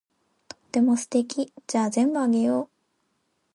[0.49, 1.53] とっても素敵。
[1.67, 2.69] じゃあ全部あげよう。